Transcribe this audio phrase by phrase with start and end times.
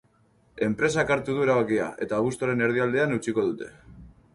[0.67, 3.75] Enpresak hartu du erabakia, eta abuztuaren erdialdean utziko dute.